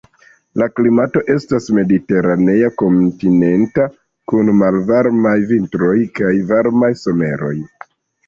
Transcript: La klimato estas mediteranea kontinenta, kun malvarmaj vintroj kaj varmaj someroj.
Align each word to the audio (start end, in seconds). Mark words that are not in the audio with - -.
La 0.59 0.67
klimato 0.77 1.21
estas 1.33 1.67
mediteranea 1.79 2.69
kontinenta, 2.83 3.85
kun 4.33 4.49
malvarmaj 4.63 5.35
vintroj 5.53 5.93
kaj 6.21 6.33
varmaj 6.53 6.91
someroj. 7.05 7.55